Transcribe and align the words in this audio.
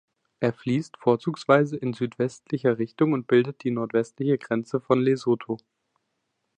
Er 0.39 0.51
fließt 0.51 0.97
vorzugsweise 0.97 1.77
in 1.77 1.93
südwestlicher 1.93 2.79
Richtung 2.79 3.13
und 3.13 3.27
bildet 3.27 3.63
die 3.63 3.69
nordwestliche 3.69 4.39
Grenze 4.39 4.79
von 4.79 4.99
Lesotho. 4.99 5.59